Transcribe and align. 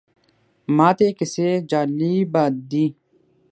ماته 0.77 1.03
یې 1.07 1.11
کیسې 1.19 1.47
جالبه 1.69 2.43
دي. 2.69 2.85